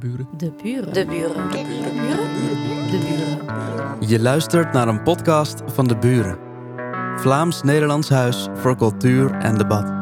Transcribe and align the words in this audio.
De 0.00 0.06
buren. 0.06 0.28
De 0.36 0.52
buren. 0.62 0.92
De 0.92 1.06
buren. 1.06 1.50
De 1.50 1.62
buren. 1.62 2.90
De 2.90 2.98
buren. 2.98 4.08
Je 4.08 4.20
luistert 4.20 4.72
naar 4.72 4.88
een 4.88 5.02
podcast 5.02 5.62
van 5.66 5.86
De 5.86 5.96
Buren. 5.96 6.38
Vlaams-Nederlands 7.16 8.08
Huis 8.08 8.46
voor 8.54 8.76
Cultuur 8.76 9.30
en 9.30 9.58
Debat. 9.58 9.92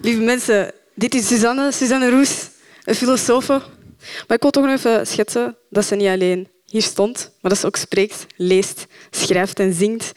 Lieve 0.00 0.20
mensen, 0.22 0.72
dit 0.94 1.14
is 1.14 1.26
Suzanne, 1.26 1.72
Suzanne 1.72 2.10
Roes, 2.10 2.50
een 2.84 2.94
filosofe. 2.94 3.62
Maar 4.26 4.36
ik 4.36 4.42
wil 4.42 4.50
toch 4.50 4.64
nog 4.64 4.76
even 4.76 5.06
schetsen 5.06 5.56
dat 5.70 5.84
ze 5.84 5.94
niet 5.94 6.08
alleen 6.08 6.48
hier 6.64 6.82
stond, 6.82 7.32
maar 7.40 7.50
dat 7.50 7.60
ze 7.60 7.66
ook 7.66 7.76
spreekt, 7.76 8.26
leest, 8.36 8.86
schrijft 9.10 9.58
en 9.58 9.72
zingt. 9.72 10.12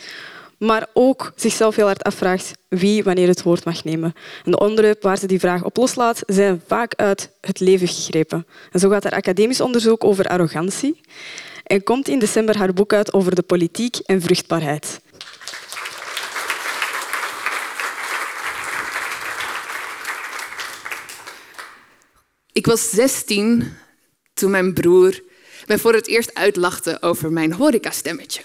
Maar 0.58 0.88
ook 0.94 1.34
zichzelf 1.36 1.76
heel 1.76 1.86
hard 1.86 2.04
afvraagt 2.04 2.52
wie 2.68 3.04
wanneer 3.04 3.28
het 3.28 3.44
woord 3.44 3.66
mag 3.66 3.84
nemen. 3.84 4.14
En 4.44 4.52
de 4.52 4.60
onderwerpen 4.60 5.08
waar 5.08 5.18
ze 5.18 5.28
die 5.28 5.40
vraag 5.40 5.64
op 5.64 5.78
loslaat, 5.78 6.24
zijn 6.26 6.62
vaak 6.68 6.94
uit 6.96 7.30
het 7.42 7.60
leven 7.60 7.88
gegrepen. 7.88 8.48
En 8.72 8.80
zo 8.80 8.90
gaat 8.90 9.06
er 9.06 9.12
academisch 9.12 9.62
onderzoek 9.62 10.04
over 10.04 10.26
arrogantie. 10.26 11.02
En 11.64 11.84
komt 11.84 12.08
in 12.08 12.20
december 12.20 12.58
haar 12.58 12.74
boek 12.74 12.94
uit 12.94 13.14
over 13.14 13.36
de 13.36 13.42
politiek 13.42 13.96
en 13.98 14.22
vruchtbaarheid. 14.22 15.02
Ik 22.52 22.66
was 22.66 22.90
16 22.90 23.74
toen 24.34 24.52
mijn 24.52 24.74
broer 24.74 25.22
mij 25.66 25.78
voor 25.78 25.94
het 25.94 26.08
eerst 26.08 26.34
uitlachte 26.34 27.02
over 27.02 27.32
mijn 27.32 27.54
horecastemmetje. 27.54 28.42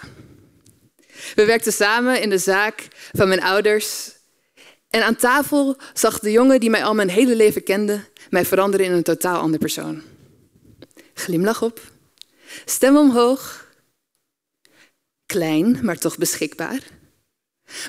We 1.34 1.44
werkten 1.44 1.72
samen 1.72 2.20
in 2.20 2.30
de 2.30 2.38
zaak 2.38 2.88
van 3.12 3.28
mijn 3.28 3.42
ouders. 3.42 4.10
En 4.90 5.02
aan 5.02 5.16
tafel 5.16 5.76
zag 5.94 6.18
de 6.18 6.30
jongen 6.30 6.60
die 6.60 6.70
mij 6.70 6.84
al 6.84 6.94
mijn 6.94 7.10
hele 7.10 7.36
leven 7.36 7.62
kende, 7.62 8.04
mij 8.30 8.44
veranderen 8.44 8.86
in 8.86 8.92
een 8.92 9.02
totaal 9.02 9.40
ander 9.40 9.58
persoon. 9.58 10.02
Glimlach 11.14 11.62
op, 11.62 11.80
stem 12.64 12.96
omhoog, 12.96 13.66
klein, 15.26 15.78
maar 15.82 15.98
toch 15.98 16.18
beschikbaar. 16.18 16.82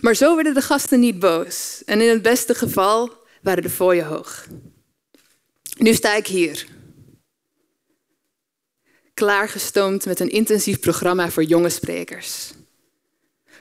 Maar 0.02 0.16
zo 0.16 0.36
werden 0.36 0.54
de 0.54 0.62
gasten 0.62 1.00
niet 1.00 1.20
boos. 1.20 1.82
En 1.86 2.02
in 2.02 2.10
het 2.10 2.22
beste 2.22 2.56
geval 2.56 3.18
waren 3.42 3.64
de 3.64 3.70
fooien 3.70 4.06
hoog. 4.06 4.46
Nu 5.78 5.94
sta 5.94 6.16
ik 6.16 6.28
hier. 6.28 6.66
Klaargestoomd 9.14 10.06
met 10.06 10.20
een 10.20 10.30
intensief 10.30 10.80
programma 10.80 11.30
voor 11.30 11.44
jonge 11.44 11.70
sprekers. 11.70 12.52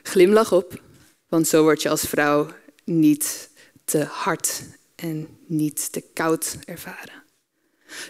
Glimlach 0.03 0.53
op, 0.53 0.83
want 1.29 1.49
zo 1.49 1.63
word 1.63 1.83
je 1.83 1.89
als 1.89 2.03
vrouw 2.03 2.49
niet 2.85 3.51
te 3.85 4.05
hard 4.05 4.63
en 4.95 5.39
niet 5.47 5.93
te 5.93 6.01
koud 6.01 6.57
ervaren. 6.65 7.23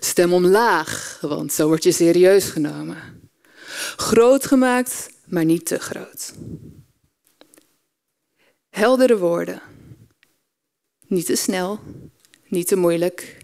Stem 0.00 0.32
omlaag, 0.32 1.18
want 1.20 1.52
zo 1.52 1.66
word 1.66 1.82
je 1.82 1.92
serieus 1.92 2.44
genomen. 2.44 3.30
Groot 3.96 4.46
gemaakt, 4.46 5.10
maar 5.26 5.44
niet 5.44 5.66
te 5.66 5.78
groot. 5.78 6.32
Heldere 8.68 9.18
woorden. 9.18 9.62
Niet 11.06 11.26
te 11.26 11.36
snel, 11.36 11.80
niet 12.48 12.66
te 12.66 12.76
moeilijk, 12.76 13.36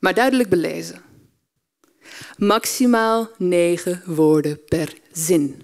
maar 0.00 0.14
duidelijk 0.14 0.48
belezen. 0.48 1.02
Maximaal 2.36 3.30
negen 3.38 4.02
woorden 4.06 4.64
per 4.64 4.94
zin. 5.12 5.62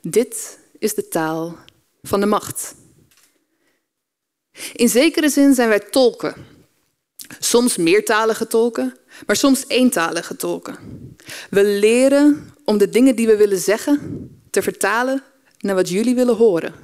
Dit 0.00 0.58
is 0.82 0.94
de 0.94 1.08
taal 1.08 1.58
van 2.02 2.20
de 2.20 2.26
macht. 2.26 2.74
In 4.72 4.88
zekere 4.88 5.28
zin 5.28 5.54
zijn 5.54 5.68
wij 5.68 5.80
tolken. 5.80 6.34
Soms 7.38 7.76
meertalige 7.76 8.46
tolken, 8.46 8.96
maar 9.26 9.36
soms 9.36 9.64
eentalige 9.68 10.36
tolken. 10.36 10.76
We 11.50 11.64
leren 11.64 12.54
om 12.64 12.78
de 12.78 12.88
dingen 12.88 13.16
die 13.16 13.26
we 13.26 13.36
willen 13.36 13.58
zeggen 13.58 14.28
te 14.50 14.62
vertalen 14.62 15.22
naar 15.58 15.74
wat 15.74 15.88
jullie 15.88 16.14
willen 16.14 16.36
horen. 16.36 16.74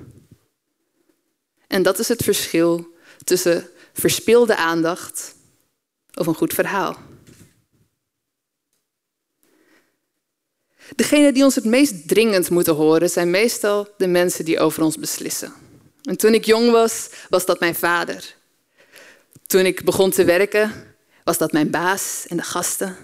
En 1.67 1.83
dat 1.83 1.99
is 1.99 2.09
het 2.09 2.23
verschil 2.23 2.87
tussen 3.25 3.69
verspilde 3.93 4.57
aandacht 4.57 5.35
of 6.15 6.27
een 6.27 6.35
goed 6.35 6.55
verhaal. 6.55 7.08
Degenen 10.97 11.35
die 11.35 11.45
ons 11.45 11.55
het 11.55 11.65
meest 11.65 12.09
dringend 12.09 12.51
moeten 12.51 12.75
horen 12.75 13.11
zijn 13.11 13.31
meestal 13.31 13.89
de 13.97 14.07
mensen 14.07 14.45
die 14.45 14.61
over 14.61 14.83
ons 14.83 14.97
beslissen. 14.99 15.53
En 16.03 16.17
toen 16.17 16.35
ik 16.35 16.45
jong 16.45 16.71
was, 16.71 17.09
was 17.29 17.47
dat 17.47 17.61
mijn 17.61 17.75
vader. 17.75 18.35
Toen 19.47 19.67
ik 19.67 19.85
begon 19.85 20.11
te 20.11 20.25
werken, 20.25 20.73
was 21.25 21.39
dat 21.39 21.53
mijn 21.53 21.71
baas 21.71 22.25
en 22.29 22.37
de 22.37 22.43
gasten. 22.43 22.97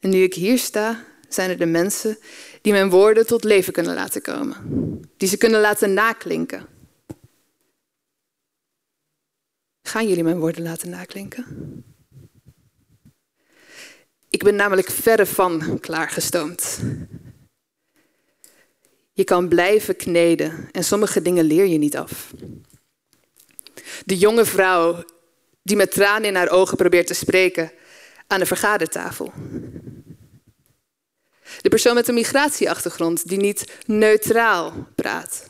En 0.00 0.10
nu 0.10 0.22
ik 0.22 0.34
hier 0.34 0.58
sta, 0.58 1.04
zijn 1.28 1.50
er 1.50 1.58
de 1.58 1.66
mensen 1.66 2.18
die 2.62 2.72
mijn 2.72 2.90
woorden 2.90 3.26
tot 3.26 3.44
leven 3.44 3.72
kunnen 3.72 3.94
laten 3.94 4.22
komen. 4.22 4.56
Die 5.16 5.28
ze 5.28 5.36
kunnen 5.36 5.60
laten 5.60 5.92
naklinken. 5.92 6.66
Gaan 9.82 10.08
jullie 10.08 10.24
mijn 10.24 10.38
woorden 10.38 10.62
laten 10.62 10.90
naklinken? 10.90 11.44
Ik 14.38 14.44
ben 14.44 14.54
namelijk 14.54 14.90
verre 14.90 15.26
van 15.26 15.78
klaargestoomd. 15.80 16.78
Je 19.12 19.24
kan 19.24 19.48
blijven 19.48 19.96
kneden 19.96 20.68
en 20.72 20.84
sommige 20.84 21.22
dingen 21.22 21.44
leer 21.44 21.66
je 21.66 21.78
niet 21.78 21.96
af. 21.96 22.32
De 24.04 24.18
jonge 24.18 24.44
vrouw 24.44 25.04
die 25.62 25.76
met 25.76 25.90
tranen 25.90 26.28
in 26.28 26.34
haar 26.34 26.50
ogen 26.50 26.76
probeert 26.76 27.06
te 27.06 27.14
spreken 27.14 27.72
aan 28.26 28.38
de 28.38 28.46
vergadertafel. 28.46 29.32
De 31.60 31.68
persoon 31.68 31.94
met 31.94 32.08
een 32.08 32.14
migratieachtergrond 32.14 33.28
die 33.28 33.38
niet 33.38 33.72
neutraal 33.86 34.88
praat. 34.94 35.46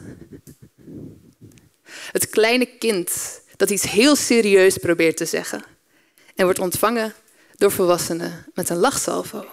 Het 2.12 2.28
kleine 2.28 2.66
kind 2.78 3.40
dat 3.56 3.70
iets 3.70 3.90
heel 3.90 4.16
serieus 4.16 4.76
probeert 4.76 5.16
te 5.16 5.24
zeggen 5.24 5.64
en 6.34 6.44
wordt 6.44 6.58
ontvangen 6.58 7.14
door 7.58 7.70
volwassenen 7.70 8.46
met 8.54 8.68
een 8.68 8.76
lachsalvo. 8.76 9.46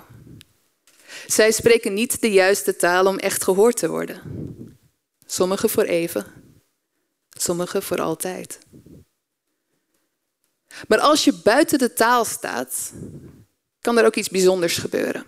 Zij 1.27 1.51
spreken 1.51 1.93
niet 1.93 2.21
de 2.21 2.31
juiste 2.31 2.75
taal 2.75 3.05
om 3.05 3.17
echt 3.17 3.43
gehoord 3.43 3.77
te 3.77 3.89
worden. 3.89 4.21
Sommigen 5.25 5.69
voor 5.69 5.83
even, 5.83 6.25
sommigen 7.29 7.83
voor 7.83 8.01
altijd. 8.01 8.59
Maar 10.88 10.99
als 10.99 11.23
je 11.23 11.33
buiten 11.44 11.77
de 11.77 11.94
taal 11.94 12.25
staat, 12.25 12.94
kan 13.81 13.97
er 13.97 14.05
ook 14.05 14.15
iets 14.15 14.29
bijzonders 14.29 14.77
gebeuren. 14.77 15.25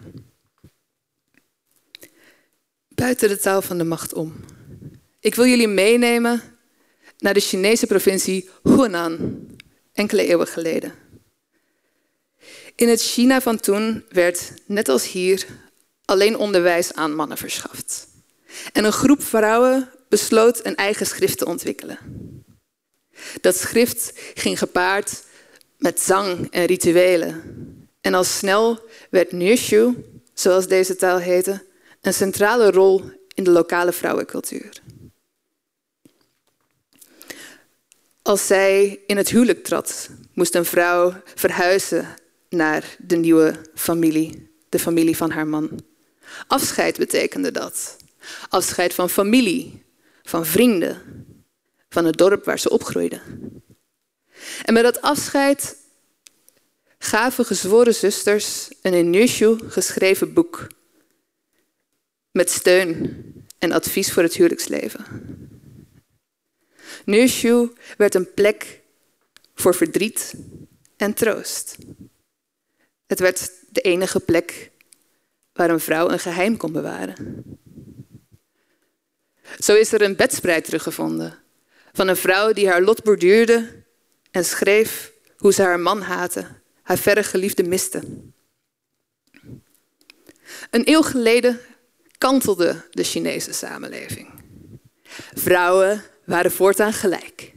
Buiten 2.88 3.30
de 3.30 3.38
taal 3.38 3.62
van 3.62 3.78
de 3.78 3.84
macht 3.84 4.14
om. 4.14 4.36
Ik 5.20 5.36
wil 5.36 5.46
jullie 5.46 5.68
meenemen 5.68 6.42
naar 7.18 7.34
de 7.34 7.40
Chinese 7.40 7.88
provincie 7.88 8.50
Hunan, 8.64 9.46
enkele 9.94 10.28
eeuwen 10.28 10.48
geleden. 10.48 11.07
In 12.78 12.90
het 12.90 13.02
China 13.02 13.42
van 13.42 13.60
toen 13.60 14.06
werd, 14.10 14.52
net 14.66 14.90
als 14.90 15.12
hier, 15.12 15.46
alleen 16.06 16.38
onderwijs 16.38 16.94
aan 16.94 17.16
mannen 17.16 17.38
verschaft. 17.38 18.08
En 18.74 18.86
een 18.86 18.92
groep 18.92 19.24
vrouwen 19.24 19.90
besloot 20.10 20.66
een 20.66 20.76
eigen 20.76 21.06
schrift 21.06 21.38
te 21.38 21.46
ontwikkelen. 21.46 21.98
Dat 23.42 23.56
schrift 23.56 24.12
ging 24.34 24.58
gepaard 24.58 25.24
met 25.78 26.02
zang 26.02 26.52
en 26.52 26.66
rituelen. 26.66 27.42
En 28.02 28.14
al 28.14 28.24
snel 28.24 28.80
werd 29.10 29.32
Nüshu, 29.32 29.88
zoals 30.34 30.68
deze 30.68 30.96
taal 30.96 31.18
heette, 31.18 31.66
een 32.02 32.14
centrale 32.14 32.72
rol 32.72 33.04
in 33.34 33.44
de 33.44 33.52
lokale 33.52 33.94
vrouwencultuur. 33.94 34.82
Als 38.22 38.48
zij 38.48 39.00
in 39.08 39.18
het 39.18 39.30
huwelijk 39.30 39.64
trad, 39.64 40.10
moest 40.34 40.56
een 40.56 40.66
vrouw 40.66 41.22
verhuizen 41.36 42.26
naar 42.50 42.96
de 43.00 43.16
nieuwe 43.16 43.62
familie, 43.76 44.52
de 44.70 44.80
familie 44.80 45.18
van 45.18 45.32
haar 45.32 45.48
man. 45.48 45.80
Afscheid 46.48 46.98
betekende 46.98 47.52
dat. 47.52 47.98
Afscheid 48.50 48.94
van 48.94 49.10
familie, 49.10 49.84
van 50.24 50.46
vrienden, 50.46 51.26
van 51.90 52.06
het 52.06 52.18
dorp 52.18 52.46
waar 52.46 52.60
ze 52.60 52.70
opgroeide. 52.70 53.22
En 54.66 54.74
met 54.74 54.84
dat 54.84 55.02
afscheid 55.02 55.78
gaven 56.98 57.46
gezworen 57.46 57.96
zusters 57.96 58.70
een 58.82 58.94
in 58.94 59.10
Nushu 59.10 59.58
geschreven 59.68 60.34
boek 60.34 60.68
met 62.32 62.50
steun 62.50 63.24
en 63.60 63.72
advies 63.72 64.12
voor 64.14 64.24
het 64.24 64.34
huwelijksleven. 64.34 65.06
Nushu 67.06 67.72
werd 67.98 68.16
een 68.16 68.34
plek 68.34 68.82
voor 69.56 69.76
verdriet 69.76 70.34
en 70.98 71.14
troost. 71.14 71.76
Het 73.08 73.20
werd 73.20 73.52
de 73.70 73.82
enige 73.82 74.20
plek 74.20 74.72
waar 75.54 75.70
een 75.70 75.80
vrouw 75.80 76.10
een 76.10 76.20
geheim 76.20 76.58
kon 76.58 76.72
bewaren. 76.72 77.44
Zo 79.60 79.76
is 79.76 79.94
er 79.94 80.02
een 80.02 80.16
bedspreid 80.16 80.64
teruggevonden 80.64 81.40
van 81.94 82.08
een 82.08 82.18
vrouw 82.18 82.54
die 82.54 82.70
haar 82.70 82.82
lot 82.82 83.04
borduurde 83.04 83.84
en 84.32 84.46
schreef 84.46 85.12
hoe 85.38 85.54
ze 85.54 85.62
haar 85.62 85.80
man 85.80 86.02
haatte, 86.02 86.48
haar 86.82 86.98
verre 86.98 87.24
geliefde 87.24 87.64
miste. 87.64 88.02
Een 90.72 90.90
eeuw 90.90 91.02
geleden 91.02 91.60
kantelde 92.18 92.86
de 92.92 93.04
Chinese 93.04 93.54
samenleving. 93.54 94.30
Vrouwen 95.34 96.04
waren 96.26 96.52
voortaan 96.52 96.94
gelijk. 96.94 97.54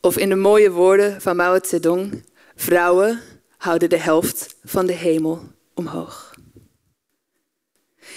Of 0.00 0.16
in 0.16 0.28
de 0.28 0.34
mooie 0.34 0.70
woorden 0.70 1.20
van 1.20 1.36
Mao 1.36 1.58
Zedong, 1.62 2.24
vrouwen 2.54 3.20
houden 3.62 3.88
de 3.88 3.98
helft 3.98 4.56
van 4.64 4.86
de 4.86 4.92
hemel 4.92 5.52
omhoog. 5.74 6.34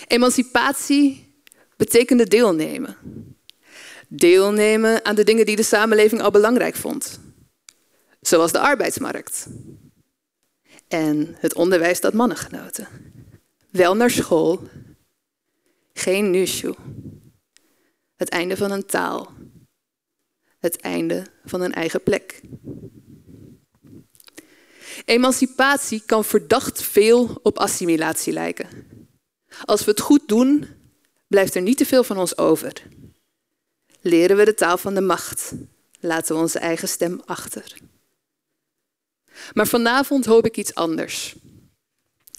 Emancipatie 0.08 1.36
betekende 1.78 2.28
deelnemen. 2.28 2.98
Deelnemen 4.08 5.06
aan 5.06 5.16
de 5.16 5.24
dingen 5.24 5.46
die 5.46 5.56
de 5.56 5.64
samenleving 5.64 6.22
al 6.22 6.32
belangrijk 6.32 6.76
vond. 6.76 7.20
Zoals 8.22 8.52
de 8.52 8.60
arbeidsmarkt. 8.60 9.48
En 10.88 11.36
het 11.38 11.54
onderwijs 11.54 12.02
dat 12.02 12.14
mannen 12.14 12.38
genoten. 12.38 12.88
Wel 13.70 13.96
naar 13.96 14.12
school. 14.12 14.70
Geen 15.94 16.32
nushu. 16.32 16.74
Het 18.16 18.30
einde 18.30 18.58
van 18.58 18.72
een 18.72 18.86
taal. 18.86 19.32
Het 20.60 20.80
einde 20.80 21.26
van 21.44 21.62
een 21.62 21.74
eigen 21.74 22.04
plek. 22.04 22.42
Emancipatie 25.06 26.04
kan 26.06 26.26
verdacht 26.26 26.82
veel 26.82 27.40
op 27.44 27.58
assimilatie 27.58 28.34
lijken. 28.34 28.70
Als 29.66 29.84
we 29.84 29.92
het 29.92 30.00
goed 30.00 30.28
doen, 30.28 30.68
blijft 31.28 31.56
er 31.56 31.62
niet 31.62 31.78
te 31.78 31.86
veel 31.86 32.04
van 32.04 32.18
ons 32.18 32.38
over. 32.38 32.84
Leren 34.02 34.38
we 34.38 34.46
de 34.46 34.54
taal 34.54 34.78
van 34.78 34.94
de 34.94 35.02
macht, 35.02 35.54
laten 36.00 36.36
we 36.36 36.42
onze 36.42 36.60
eigen 36.60 36.88
stem 36.88 37.22
achter. 37.26 37.78
Maar 39.54 39.68
vanavond 39.68 40.26
hoop 40.26 40.46
ik 40.46 40.58
iets 40.58 40.74
anders. 40.76 41.36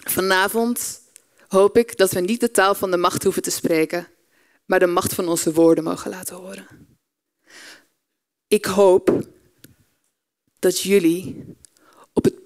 Vanavond 0.04 1.00
hoop 1.48 1.76
ik 1.76 1.96
dat 1.96 2.12
we 2.12 2.20
niet 2.20 2.40
de 2.40 2.50
taal 2.50 2.74
van 2.74 2.90
de 2.90 2.96
macht 2.96 3.22
hoeven 3.22 3.42
te 3.42 3.50
spreken, 3.50 4.08
maar 4.64 4.78
de 4.78 4.86
macht 4.86 5.14
van 5.14 5.28
onze 5.28 5.52
woorden 5.52 5.84
mogen 5.84 6.10
laten 6.10 6.36
horen. 6.36 6.66
Ik 8.48 8.64
hoop 8.64 9.26
dat 10.58 10.80
jullie 10.80 11.55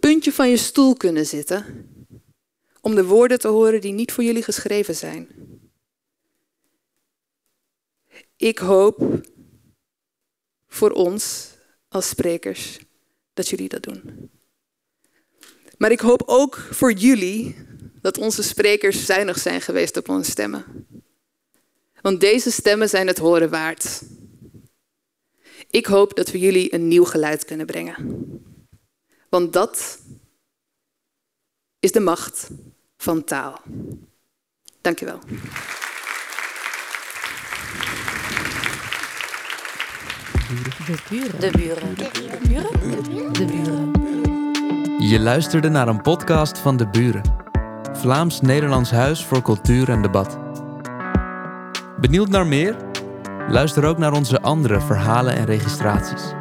puntje 0.00 0.32
van 0.32 0.50
je 0.50 0.56
stoel 0.56 0.94
kunnen 0.94 1.26
zitten 1.26 1.88
om 2.80 2.94
de 2.94 3.04
woorden 3.04 3.38
te 3.38 3.48
horen 3.48 3.80
die 3.80 3.92
niet 3.92 4.12
voor 4.12 4.24
jullie 4.24 4.42
geschreven 4.42 4.94
zijn. 4.94 5.28
Ik 8.36 8.58
hoop 8.58 9.20
voor 10.68 10.90
ons 10.90 11.48
als 11.88 12.08
sprekers 12.08 12.78
dat 13.32 13.48
jullie 13.48 13.68
dat 13.68 13.82
doen. 13.82 14.30
Maar 15.78 15.90
ik 15.90 16.00
hoop 16.00 16.22
ook 16.26 16.56
voor 16.56 16.92
jullie 16.92 17.56
dat 18.00 18.18
onze 18.18 18.42
sprekers 18.42 19.06
zuinig 19.06 19.38
zijn 19.38 19.60
geweest 19.60 19.96
op 19.96 20.08
onze 20.08 20.30
stemmen. 20.30 20.86
Want 22.02 22.20
deze 22.20 22.50
stemmen 22.50 22.88
zijn 22.88 23.06
het 23.06 23.18
horen 23.18 23.50
waard. 23.50 24.02
Ik 25.70 25.86
hoop 25.86 26.16
dat 26.16 26.30
we 26.30 26.38
jullie 26.38 26.74
een 26.74 26.88
nieuw 26.88 27.04
geluid 27.04 27.44
kunnen 27.44 27.66
brengen. 27.66 28.39
Want 29.30 29.52
dat 29.52 29.98
is 31.78 31.92
de 31.92 32.00
macht 32.00 32.50
van 32.96 33.24
taal. 33.24 33.60
Dank 34.80 35.00
u 35.00 35.06
wel. 35.06 35.18
De 40.86 40.98
buren. 41.08 41.40
De 41.40 41.50
buren. 41.50 41.94
De 41.94 42.10
buren. 42.48 43.32
De 43.32 43.44
buren. 43.44 43.92
Je 45.08 45.20
luisterde 45.20 45.68
naar 45.68 45.88
een 45.88 46.02
podcast 46.02 46.58
van 46.58 46.76
De 46.76 46.88
Buren. 46.88 47.22
Vlaams-Nederlands 47.92 48.90
Huis 48.90 49.24
voor 49.24 49.42
Cultuur 49.42 49.88
en 49.88 50.02
Debat. 50.02 50.38
Benieuwd 52.00 52.28
naar 52.28 52.46
meer? 52.46 52.76
Luister 53.48 53.84
ook 53.84 53.98
naar 53.98 54.12
onze 54.12 54.40
andere 54.40 54.80
verhalen 54.80 55.34
en 55.34 55.44
registraties. 55.44 56.32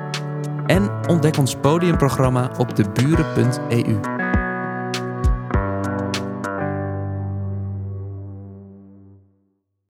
En 0.69 0.89
ontdek 1.07 1.37
ons 1.37 1.55
podiumprogramma 1.55 2.49
op 2.57 2.75
deburen.eu. 2.75 4.18